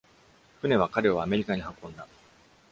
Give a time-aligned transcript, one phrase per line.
[0.61, 2.07] 船は彼をアメリカに運んだ。